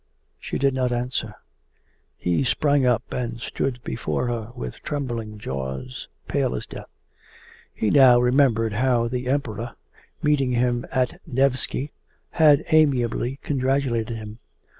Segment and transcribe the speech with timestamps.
[0.39, 1.35] She did not answer.
[2.17, 6.89] He sprang up and stood before her with trembling jaws, pale as death.
[7.71, 9.75] He now remembered how the Emperor,
[10.23, 11.91] meeting him on the Nevsky,
[12.31, 14.39] had amiably congratulated him.